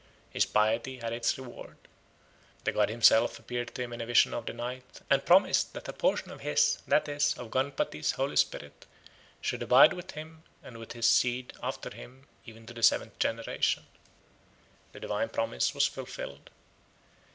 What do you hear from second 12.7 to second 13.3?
the seventh